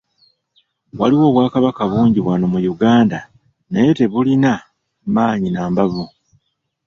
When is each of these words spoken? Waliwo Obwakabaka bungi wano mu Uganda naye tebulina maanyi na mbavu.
Waliwo 0.99 1.25
Obwakabaka 1.29 1.83
bungi 1.91 2.19
wano 2.27 2.45
mu 2.53 2.59
Uganda 2.73 3.19
naye 3.71 3.89
tebulina 3.99 4.51
maanyi 5.13 5.49
na 5.51 5.61
mbavu. 5.71 6.05